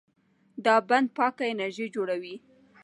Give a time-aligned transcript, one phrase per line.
[0.65, 2.35] دا بند پاکه انرژي جوړوي.